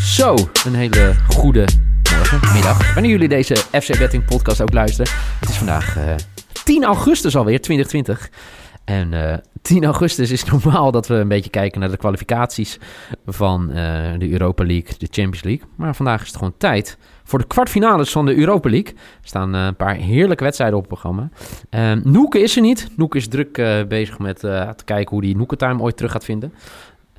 [0.00, 0.34] Zo,
[0.64, 1.66] een hele goede
[2.16, 2.94] morgen, middag.
[2.94, 5.12] Wanneer jullie deze FC Betting podcast ook luisteren.
[5.40, 6.14] Het is vandaag eh,
[6.64, 8.30] 10 augustus alweer, 2020.
[8.84, 12.78] En eh 10 augustus is normaal dat we een beetje kijken naar de kwalificaties
[13.26, 13.74] van eh,
[14.18, 15.66] de Europa League, de Champions League.
[15.76, 18.94] Maar vandaag is het gewoon tijd voor de kwartfinales van de Europa League.
[19.22, 21.28] Staan eh, een paar heerlijke wedstrijden op het programma.
[21.70, 22.88] Eh, Noeke is er niet.
[22.96, 26.24] Noeke is druk eh, bezig met te kijken hoe hij Noeke Time ooit terug gaat
[26.24, 26.52] vinden.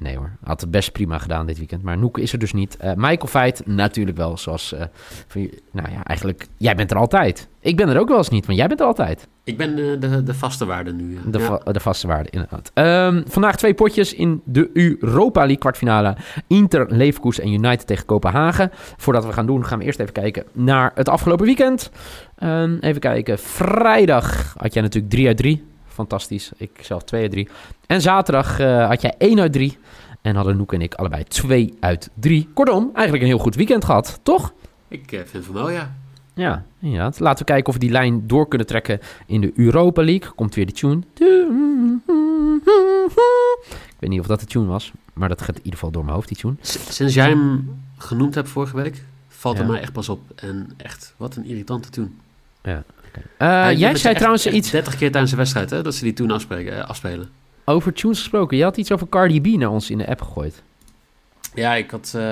[0.04, 1.81] Nee hoor, had het best prima gedaan dit weekend.
[1.84, 2.77] Maar Noeke is er dus niet.
[2.77, 4.73] Eh, Michael Feit natuurlijk wel, zoals...
[5.27, 7.48] van je- nou ja, eigenlijk, jij bent er altijd.
[7.59, 9.27] Ik ben er ook wel eens niet, want jij bent er altijd.
[9.43, 11.13] Ik ben de, de vaste waarde nu.
[11.13, 11.20] ja.
[11.31, 12.71] De, va- de vaste waarde, inderdaad.
[12.73, 16.15] Ehm, vandaag twee potjes in de Europa League kwartfinale.
[16.48, 18.70] Inter, Leverkusen en United tegen Kopenhagen.
[18.98, 21.91] Voordat we gaan doen, gaan we eerst even kijken naar het afgelopen weekend.
[22.38, 23.40] Ehm, even kijken.
[23.40, 25.63] Vrijdag had jij natuurlijk 3 uit 3.
[25.93, 26.52] Fantastisch.
[26.57, 27.47] Ik zelf 2 uit 3.
[27.88, 29.77] En zaterdag eh, had jij 1 uit 3.
[30.21, 32.49] En hadden Noek en ik allebei 2 uit 3.
[32.53, 34.53] Kortom, eigenlijk een heel goed weekend gehad, toch?
[34.87, 35.95] Ik eh, vind van wel, ja.
[36.35, 37.20] Ja, inderdaad.
[37.20, 40.31] Laten we kijken of we die lijn door kunnen trekken in de Europa League.
[40.35, 41.01] Komt weer de tune.
[43.90, 46.03] Ik weet niet of dat de tune was, maar dat gaat in ieder geval door
[46.03, 46.55] mijn hoofd, die tune.
[46.62, 49.62] S- sinds jij hem genoemd hebt vorige week, valt Ja.
[49.63, 50.20] er mij echt pas op.
[50.35, 51.90] En echt, wat een irritante
[52.63, 52.83] toen.
[53.37, 56.31] Eh, jij zei trouwens iets 30 keer tijdens de wedstrijd, hè, dat ze die toen
[56.31, 57.29] afspreken, eh, afspelen.
[57.65, 58.57] over tunes gesproken.
[58.57, 60.63] Je had iets over Cardi B naar ons in de app gegooid.
[61.53, 62.23] Ja, ik had eh,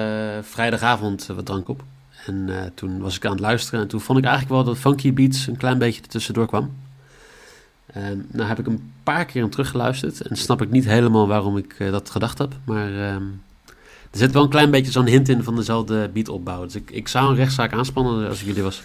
[0.42, 1.84] vrijdagavond wat drank op.
[2.26, 3.82] En toen was ik aan het luisteren.
[3.82, 6.72] En toen vond ik eigenlijk wel dat Funky Beats een klein beetje ertussendoor kwam.
[7.86, 10.22] En nou heb ik een paar keer hem teruggeluisterd.
[10.22, 12.54] En snap ik niet helemaal waarom ik dat gedacht heb.
[12.64, 13.24] Maar ehm,
[14.12, 16.64] er zit wel een klein beetje zo'n hint in van dezelfde beatopbouw.
[16.64, 18.84] Dus ik, ik zou een rechtszaak aanspannen als ik jullie was.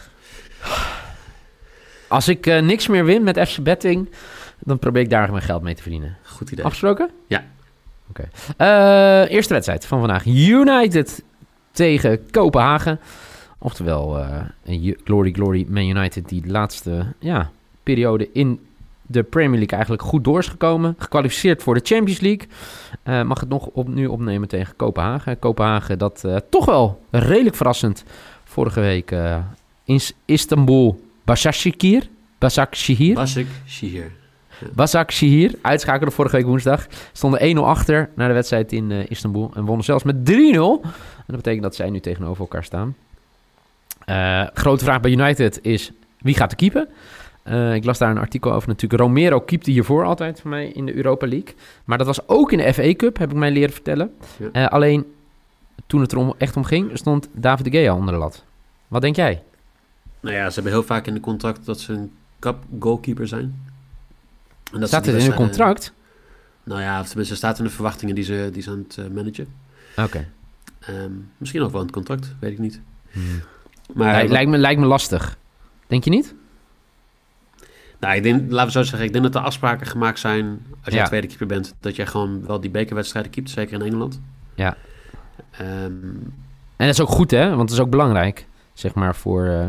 [2.09, 4.09] Als ik eh, niks meer win met FC Betting,
[4.59, 6.17] dan probeer ik daar mijn geld mee te verdienen.
[6.23, 6.65] Goed idee.
[6.65, 7.11] Afgesproken?
[7.27, 7.45] Ja.
[8.11, 8.29] Oké.
[8.57, 10.27] Eh, eerste wedstrijd van vandaag.
[10.27, 11.23] United
[11.71, 13.01] tegen Kopenhagen.
[13.59, 14.41] Oftewel, eh,
[15.05, 17.51] Glory Glory Man United die de laatste ja,
[17.83, 18.61] periode in
[19.03, 20.95] de Premier League eigenlijk goed door is gekomen.
[20.99, 23.25] Gekwalificeerd voor de Champions League.
[23.25, 25.39] Mag het nog op, nu opnemen tegen Kopenhagen.
[25.39, 28.05] Kopenhagen dat toch wel redelijk verrassend
[28.45, 29.15] vorige week
[29.85, 30.13] in S-
[31.27, 32.11] Istanbul Başakşehir.
[32.43, 33.17] Başakşehir.
[33.17, 34.13] Basik, Shihir.
[34.75, 36.81] Basak Shihir uitschakelde vorige week woensdag.
[37.15, 39.51] Stonden 1-0 achter naar de wedstrijd in eh, Istanbul.
[39.55, 40.33] En wonnen zelfs met 3-0.
[40.33, 42.95] En dat betekent dat zij nu tegenover elkaar staan.
[44.05, 46.89] Eh, grote vraag bij United is, wie gaat er keepen?
[47.43, 49.03] Eh, ik las daar een artikel over natuurlijk.
[49.03, 51.55] Romero keepte hiervoor altijd voor mij in de Europa League.
[51.85, 54.11] Maar dat was ook in de FA Cup, heb ik mij leren vertellen.
[54.53, 54.65] Ja.
[54.65, 55.05] Alleen
[55.87, 58.45] toen het er om, echt om ging, stond David de Gea onder de lat.
[58.89, 59.43] Wat denk jij?
[60.21, 63.65] Nou ja, ze hebben heel vaak in de contract dat ze een cup goalkeeper zijn.
[64.73, 65.93] En dat Staat het in wedstrijden- contract?
[66.65, 69.07] Nou ja, of tenminste staat in de verwachtingen die ze, die ze aan het eh,
[69.15, 69.47] managen.
[69.97, 70.29] Oké.
[70.81, 72.81] Ehm, misschien ook wel in het contract, weet ik niet.
[73.11, 73.41] Hmm.
[73.95, 75.37] Maar Lij- lijkt, me, lijkt me lastig.
[75.87, 76.35] Denk je niet?
[78.01, 80.45] nou, ik denk, laten we zo zeggen, ik denk dat er afspraken gemaakt zijn
[80.85, 81.07] als jij Ja.
[81.09, 84.21] tweede keeper bent, dat jij gewoon wel die bekerwedstrijden keept, zeker in Engeland.
[84.55, 84.77] Ja.
[85.51, 85.65] Ehm,
[86.77, 87.49] En dat is ook goed, hè?
[87.49, 89.67] Want het is ook belangrijk, zeg maar, voor, eh,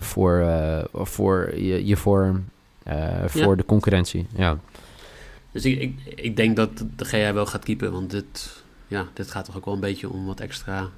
[0.00, 2.44] voor, eh, voor je, je vorm,
[2.82, 3.54] eh, voor Ja.
[3.54, 4.26] de concurrentie.
[4.36, 4.58] Ja.
[5.52, 9.30] dus ik, ik, ik denk dat de GA wel gaat keepen, want dit, ja, dit
[9.30, 10.88] gaat toch ook wel een beetje om wat extra...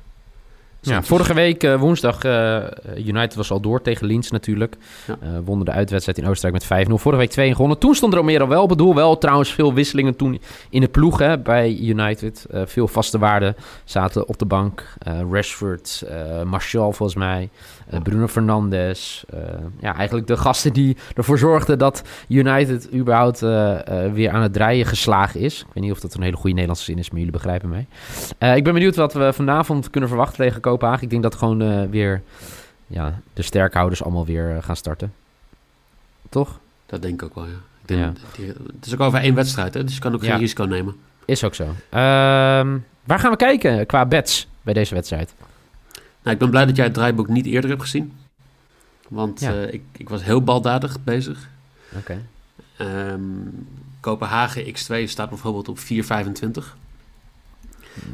[0.91, 2.57] ja vorige week, eh, woensdag, eh,
[2.97, 4.77] United was al door tegen Linz natuurlijk.
[5.07, 5.17] Ja.
[5.21, 6.99] Eh, wonnen de uitwedstrijd in Oostenrijk met 5-0.
[6.99, 7.79] Vorige week 2 gewonnen.
[7.79, 8.95] Toen stond Romero wel op het doel.
[8.95, 12.47] Wel trouwens veel wisselingen toen in de ploeg hè, bij United.
[12.65, 14.85] Veel vaste waarden zaten op de bank.
[15.31, 16.05] Rashford,
[16.45, 17.49] Martial volgens mij,
[18.03, 19.25] Bruno Fernandes.
[19.81, 23.41] ja, eigenlijk de gasten die ervoor zorgden dat United überhaupt
[24.13, 25.61] weer aan het draaien geslagen is.
[25.61, 27.87] Ik weet niet of dat een hele goede Nederlandse zin is, maar jullie begrijpen mij.
[28.57, 31.03] Ik ben benieuwd wat we vanavond kunnen verwachten tegen Kopenhagen.
[31.03, 32.23] Ik denk dat gewoon eh, weer
[32.87, 35.13] ja, de sterkhouders allemaal weer eh, gaan starten.
[36.29, 36.59] Toch?
[36.87, 37.51] Dat denk ik ook wel, ja.
[37.81, 38.13] Ik denk, Ja.
[38.37, 38.47] die-
[38.77, 40.31] het is ook over één wedstrijd, hè, dus je kan ook Ja.
[40.31, 40.97] geen risico nemen.
[41.25, 41.65] Is ook zo.
[41.89, 45.35] Ehm, waar gaan we kijken qua bets bij deze wedstrijd?
[46.23, 48.13] Nou, ik ben blij dat jij het draaiboek niet eerder hebt gezien.
[49.09, 49.53] Want Ja.
[49.53, 51.49] eh, ik, ik was heel baldadig bezig.
[51.97, 52.23] Oké.
[52.77, 53.21] Ehm,
[54.01, 56.77] Kopenhagen X2 staat bijvoorbeeld op 4,25.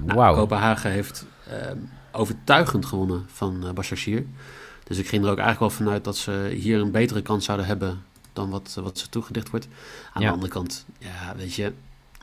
[0.05, 0.35] Nou, Wauw.
[0.35, 1.77] Kopenhagen heeft ehm,
[2.13, 4.25] overtuigend gewonnen van eh Başakşehir.
[4.85, 7.67] Dus ik ging er ook eigenlijk wel vanuit dat ze hier een betere kans zouden
[7.67, 8.03] hebben
[8.33, 9.69] dan wat, wat ze toegedicht wordt.
[10.13, 10.29] Aan Ja.
[10.29, 11.73] de andere kant, ja, weet je,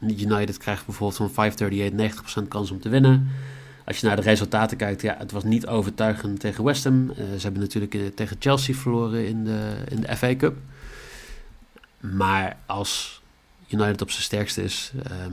[0.02, 3.28] United krijgt bijvoorbeeld van 538 90% kans om te winnen.
[3.86, 7.10] Als je naar de resultaten kijkt, ja, het was niet overtuigend tegen West Ham.
[7.10, 10.56] Eh, ze hebben natuurlijk eh, tegen Chelsea verloren in de, in de FA Cup.
[12.00, 13.22] Maar als
[13.68, 15.32] United op zijn sterkste is, ehm,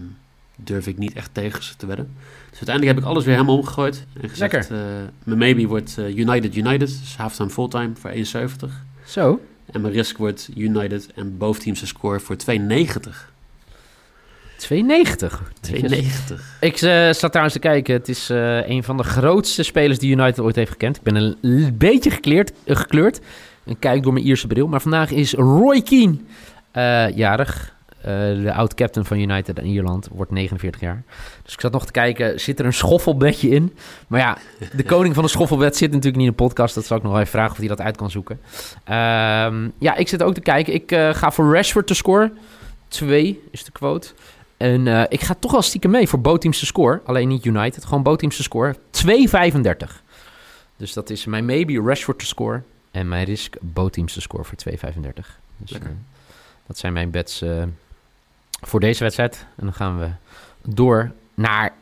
[0.56, 2.16] durf ik niet echt tegen ze te wedden.
[2.50, 4.06] Dus uiteindelijk heb ik alles weer helemaal omgegooid.
[4.20, 4.78] En gezegd, eh,
[5.24, 6.88] mijn maybe wordt eh, United United.
[6.88, 8.84] Dus halftime fulltime voor 1,70.
[9.06, 9.40] Zo.
[9.72, 13.30] En mijn risk wordt United en boventeamse score voor 2,90.
[14.56, 15.42] 2,90.
[15.60, 16.58] 2,90.
[16.60, 17.94] Ik eh, zat trouwens te kijken.
[17.94, 18.28] Het is
[18.66, 20.96] een van de grootste spelers die United ooit heeft gekend.
[20.96, 23.20] Ik ben een beetje gekleurd, eh, gekleurd.
[23.64, 24.66] En kijk door mijn Ierse bril.
[24.66, 26.16] Maar vandaag is Roy Keane
[27.14, 27.74] jarig.
[28.02, 30.08] Eh, de oud-captain van United en Ierland.
[30.12, 31.02] Wordt 49 jaar.
[31.42, 32.40] Dus ik zat nog te kijken.
[32.40, 33.76] Zit er een schoffelbedje in?
[34.06, 34.38] Maar ja,
[34.76, 36.74] de koning van de schoffelbed zit natuurlijk niet in de podcast.
[36.74, 38.40] Dat zal ik nog even vragen of hij dat uit kan zoeken.
[38.84, 40.74] Ehm, ja, ik zit ook te kijken.
[40.74, 42.38] Ik eh, ga voor Rashford te scoren.
[42.88, 44.08] 2 is de quote.
[44.56, 47.00] En eh, ik ga toch wel stiekem mee voor bootteamse score.
[47.04, 48.76] Alleen niet United, gewoon bootteamse score.
[48.90, 50.02] 2,35.
[50.76, 52.62] Dus dat is mijn maybe Rashford te score.
[52.90, 55.40] En mijn risk bootteamse score voor 2,35.
[55.56, 55.78] Dus
[56.66, 57.42] dat zijn mijn bets
[58.62, 59.46] voor deze wedstrijd.
[59.56, 60.08] En dan gaan we
[60.74, 61.72] door naar...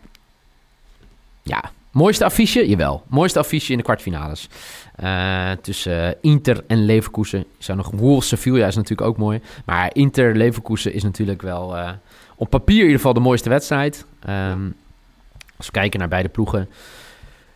[1.43, 2.69] Ja, mooiste affiche?
[2.69, 3.03] Jawel.
[3.09, 4.49] Mooiste affiche in de kwartfinales.
[4.95, 7.39] Eh, tussen Inter en Leverkusen.
[7.39, 9.41] Je zou nog Wolves Sevilla is natuurlijk ook mooi.
[9.65, 11.91] Maar Inter Leverkusen is natuurlijk wel eh,
[12.37, 14.05] op papier in ieder geval de mooiste wedstrijd.
[14.21, 14.69] Ehm,
[15.57, 16.69] als we kijken naar beide ploegen.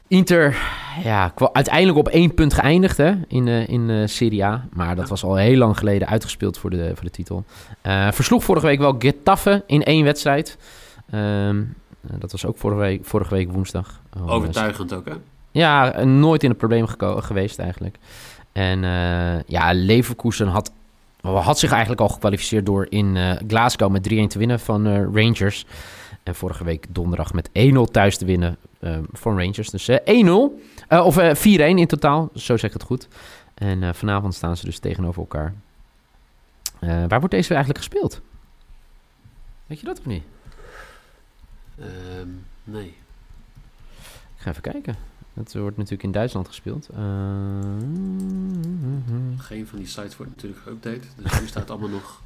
[0.08, 0.56] Inter,
[1.02, 4.64] ja, uiteindelijk op één punt geëindigd hè, in, eh, in eh, Serie A.
[4.72, 7.44] Maar dat was al heel lang geleden uitgespeeld voor de, voor de titel.
[7.80, 10.58] Eh, versloeg vorige week wel Getafe in één wedstrijd.
[11.10, 11.62] Ehm,
[12.00, 14.00] eh, dat was ook vorige week, vorige week woensdag.
[14.16, 15.14] Oh, Overtuigend ook, hè?
[15.50, 17.98] ja, nooit in het probleem geweest eigenlijk.
[18.52, 18.80] En
[19.46, 20.72] ja, Leverkusen had,
[21.22, 23.16] had zich eigenlijk al gekwalificeerd door in
[23.46, 25.66] Glasgow met 3-1 te winnen van Rangers.
[26.22, 29.70] En vorige week donderdag met 1-0 thuis te winnen eh, van Rangers.
[29.70, 33.08] Dus eh, 1-0, Eh, of eh, 4-1 in totaal, zo zeg ik het goed.
[33.54, 35.54] En eh, vanavond staan ze dus tegenover elkaar.
[36.78, 38.20] Eh, waar wordt deze eigenlijk gespeeld?
[39.66, 40.22] Weet je dat of niet?
[41.78, 42.28] Ehm,
[42.64, 42.94] nee.
[44.36, 44.96] Ik ga even kijken.
[45.34, 46.88] Het wordt natuurlijk in Duitsland gespeeld.
[46.88, 46.98] Eh,
[49.38, 51.22] Geen van die sites wordt natuurlijk geüpdate.
[51.22, 52.20] Dus nu staat allemaal nog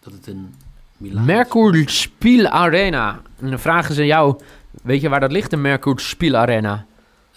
[0.00, 0.54] dat het in
[0.96, 1.24] Milaan.
[1.24, 3.20] Merkur Spiel Arena.
[3.40, 4.40] En dan vragen ze jou,
[4.82, 6.86] weet je waar dat ligt, de Merkur Spiel Arena?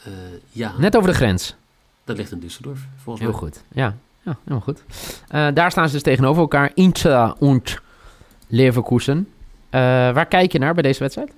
[0.03, 0.11] Eh,
[0.49, 1.55] ja, Net over de grens.
[2.03, 3.39] dat ligt in Düsseldorf, volgens Heel mij.
[3.39, 3.63] goed.
[3.71, 4.83] Ja, ja helemaal goed.
[5.27, 6.71] Eh, daar staan ze dus tegenover elkaar.
[6.73, 7.61] Inter en
[8.47, 9.27] Leverkusen.
[9.69, 9.79] Eh,
[10.13, 11.31] waar kijk je naar bij deze wedstrijd?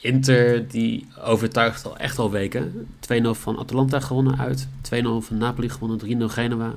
[0.00, 2.88] Inter, die overtuigt al echt al weken.
[3.00, 4.68] 2-0 van Atalanta gewonnen uit.
[4.80, 5.98] 2-0 van Napoli gewonnen.
[5.98, 6.72] 3-0 Genua.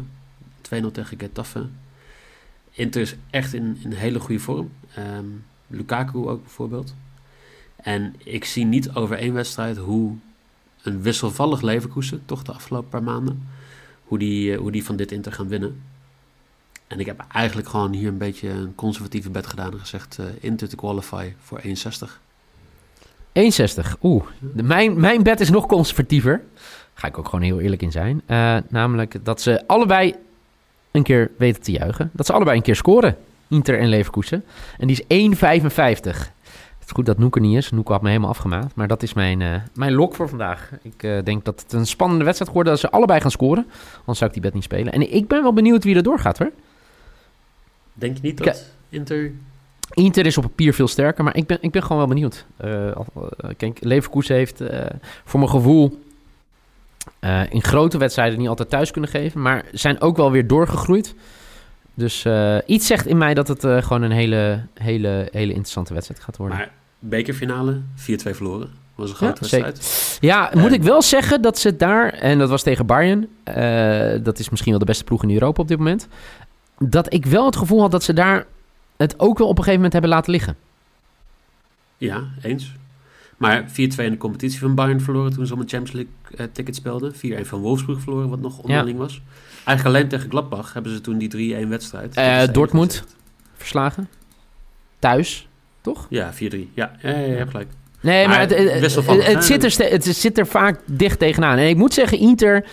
[0.62, 1.66] 2-0 tegen Getafe.
[2.72, 4.72] Inter is echt in, in hele goede vorm.
[4.96, 5.26] Ehm,
[5.68, 6.96] Lukaku ook bijvoorbeeld.
[7.76, 10.16] En ik zie niet over één wedstrijd hoe
[10.82, 13.48] een wisselvallig Leverkusen, toch de afgelopen paar maanden,
[14.04, 15.82] hoe die, eh, hoe die van dit Inter gaan winnen.
[16.88, 20.26] En ik heb eigenlijk gewoon hier een beetje een conservatieve bet gedaan en gezegd eh,
[20.40, 22.20] Inter te qualify voor 1,60.
[23.34, 23.98] 1,60.
[24.02, 24.24] Oeh,
[24.54, 26.44] mijn, mijn bet is nog conservatiever.
[26.94, 28.22] Ga ik ook gewoon heel eerlijk in zijn.
[28.26, 30.16] Eh, namelijk dat ze allebei
[30.92, 32.10] een keer weten te juichen.
[32.14, 33.18] Dat ze allebei een keer scoren.
[33.48, 34.44] Inter en Leverkusen.
[34.78, 36.34] En die is 1,55.
[36.86, 37.72] Het is goed dat Noek er niet is.
[37.72, 38.76] Noek had me helemaal afgemaakt.
[38.76, 40.72] Maar dat is mijn, eh, mijn lok voor vandaag.
[40.82, 43.66] Ik eh, denk dat het een spannende wedstrijd wordt dat ze allebei gaan scoren.
[43.98, 44.94] Anders zou ik die bet niet spelen.
[44.94, 46.52] En ik ben wel benieuwd wie er doorgaat hoor.
[47.94, 49.32] Denk je niet dat Inter...
[49.94, 52.46] Inter is op papier veel sterker, maar ik ben, ik ben gewoon wel benieuwd.
[52.58, 53.00] Eh,
[53.58, 54.64] kijk, Leverkusen heeft
[55.26, 56.00] voor mijn gevoel
[57.50, 61.16] in grote wedstrijden niet altijd thuis kunnen geven, maar zijn ook wel weer doorgegroeid.
[61.96, 65.94] Dus eh, iets zegt in mij dat het eh, gewoon een hele, hele, hele interessante
[65.94, 66.58] wedstrijd gaat worden.
[66.58, 68.70] Maar bekerfinale, 4-2 verloren.
[68.96, 69.66] Was een grote Ja, zeker.
[69.66, 70.18] wedstrijd.
[70.22, 74.40] ja, moet ik wel zeggen dat ze daar, en dat was tegen Bayern, eh, dat
[74.40, 76.08] is misschien wel de beste ploeg in Europa op dit moment,
[76.80, 78.46] dat ik wel het gevoel had dat ze daar
[78.98, 80.56] het ook wel op een gegeven moment hebben laten liggen.
[81.98, 82.72] Ja, eens.
[83.38, 86.52] Maar 4-2 in de competitie van Bayern verloren toen ze om een Champions League eh,
[86.54, 87.14] ticket speelden.
[87.16, 89.22] 4-1 van Wolfsburg verloren, wat nog onderling was.
[89.66, 92.16] Eigenlijk alleen tegen Gladbach hebben ze toen die 3-1 wedstrijd.
[92.16, 93.04] Het Dortmund.
[93.56, 94.10] verslagen.
[95.00, 95.48] Thuis,
[95.82, 96.08] toch?
[96.10, 96.38] Ja, 4-3.
[96.38, 97.70] Ja, ja, ja, je hebt gelijk.
[98.02, 99.70] Nee, maar, Maar het, het, wisselvallig, het, het hè?
[99.70, 101.58] zit er, het zit er vaak dicht tegenaan.
[101.58, 102.66] En ik moet zeggen, Inter...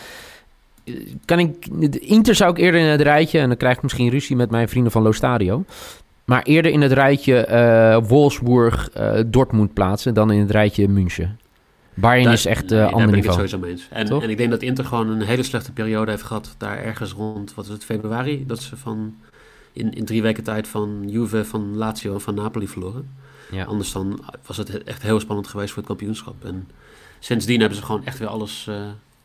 [0.85, 1.67] eh, Kan ik,
[2.01, 3.39] Inter zou ik eerder in het rijtje...
[3.39, 5.65] en dan krijg ik misschien ruzie met mijn vrienden van Lo Stadio...
[6.25, 10.15] maar eerder in het rijtje eh Wolfsburg, eh, Dortmund plaatsen...
[10.15, 11.39] dan in het rijtje München.
[11.95, 13.41] Bayern Daar- is echt nee, een daar ander ben ik niveau.
[13.43, 13.89] het sowieso mee eens.
[13.91, 14.23] En, Toch?
[14.23, 16.55] en ik denk dat Inter gewoon een hele slechte periode heeft gehad.
[16.59, 18.47] Daar ergens rond, wat is het, februari?
[18.47, 19.15] Dat ze van
[19.73, 23.11] in, in drie weken tijd van Juve, van Lazio en van Napoli verloren.
[23.51, 23.65] Ja.
[23.65, 26.45] Anders dan was het echt heel spannend geweest voor het kampioenschap.
[26.45, 26.69] En
[27.19, 28.77] sindsdien hebben ze gewoon echt weer alles, eh,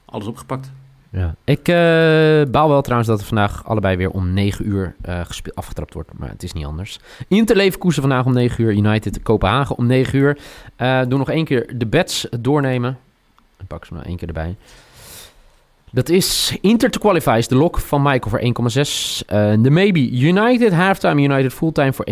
[0.05, 0.71] alles opgepakt.
[1.17, 1.35] Ja.
[1.43, 5.21] Ik uh, baal wel trouwens dat het vandaag allebei weer om 9 uur uh,
[5.53, 6.09] afgetrapt wordt.
[6.13, 6.99] Maar het is niet anders.
[7.27, 8.71] Inter Leverkusen vandaag om 9 uur.
[8.71, 10.37] United Kopenhagen om 9 uur.
[10.77, 12.97] Uh, doe nog één keer de bets doornemen.
[13.59, 14.55] Ik pak ze nog één keer erbij.
[15.91, 19.25] Dat is Inter to qualify is de lock van Michael voor 1,6.
[19.61, 22.07] de maybe United halftime, United fulltime voor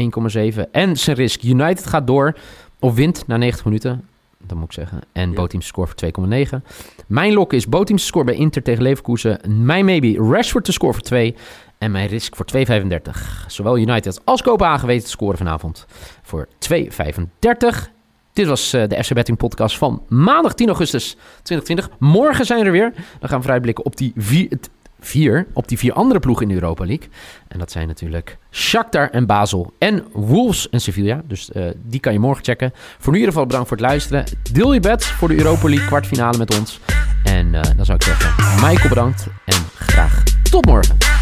[0.64, 0.72] 1,7.
[0.72, 2.36] En zijn risk United gaat door
[2.80, 4.04] of wint na 90 minuten
[4.48, 5.02] dat moet ik zeggen.
[5.12, 5.36] En ja.
[5.36, 6.62] Boteams score voor 2,9.
[7.08, 9.40] Mijn lok is Boteams score bij Inter tegen Leverkusen.
[9.48, 11.36] Mijn maybe Rashford te score voor 2.
[11.78, 13.48] En mijn risk voor 2,35.
[13.48, 15.86] Zowel United als Kopenhagen weten te scoren vanavond
[16.22, 17.94] voor 2,35.
[18.34, 21.90] Dit was uh, de FC Betting podcast van maandag 10 augustus 2020.
[22.00, 22.94] Morgen zijn we er weer.
[23.20, 24.60] Dan gaan we vooruitblikken op die vier,
[25.06, 27.08] vier op die vier andere ploegen in de Europa League.
[27.48, 31.22] En dat zijn natuurlijk Shakhtar en Basel en Wolves en Sevilla.
[31.28, 32.72] Dus uh, die kan je morgen checken.
[32.74, 34.24] Voor nu in ieder geval bedankt voor het luisteren.
[34.52, 36.80] Deel je bed voor de Europa League kwartfinale met ons.
[37.24, 41.15] En uh, dan zou ik zeggen, Michael bedankt en graag tot morgen.